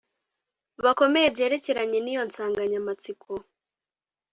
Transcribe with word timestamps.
bakomeye 0.85 1.27
byerekeranye 1.35 1.99
n’iyo 2.01 2.23
nsanganyamatsiko. 2.27 3.29